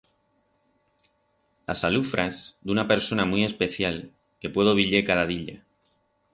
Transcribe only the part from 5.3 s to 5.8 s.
diya.